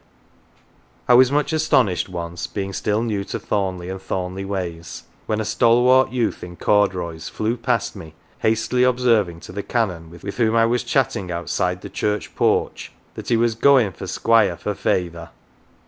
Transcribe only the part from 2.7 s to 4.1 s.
still new to Thornleigh and